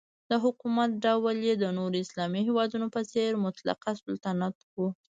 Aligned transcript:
د 0.29 0.31
حکومت 0.43 0.89
ډول 1.05 1.35
یې 1.47 1.53
د 1.57 1.65
نورو 1.77 1.95
اسلامي 2.03 2.41
هیوادونو 2.47 2.87
په 2.95 3.01
څېر 3.11 3.31
مطلقه 3.45 3.89
سلطنت 4.01 4.57
و. 4.73 4.77